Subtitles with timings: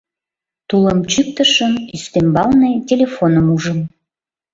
[0.69, 3.79] Тулым чӱктышым, ӱстембалне телефоным ужым.